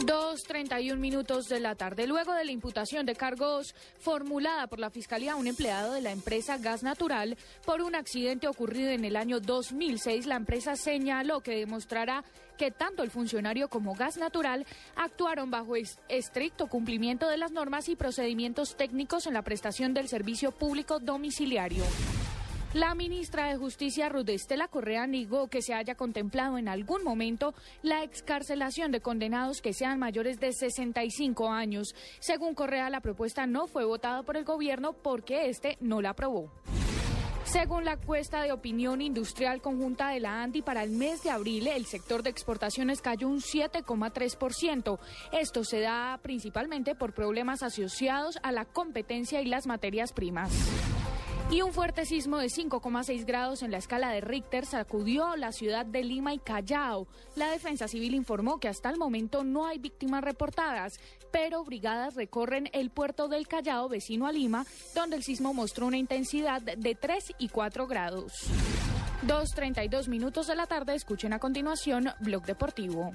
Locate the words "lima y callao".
56.04-57.08